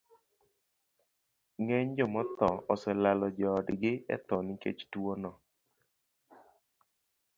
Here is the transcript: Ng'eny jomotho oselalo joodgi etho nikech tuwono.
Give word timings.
Ng'eny 1.63 1.89
jomotho 1.97 2.49
oselalo 2.73 3.27
joodgi 3.39 3.91
etho 4.15 4.35
nikech 4.45 4.81
tuwono. 4.91 5.31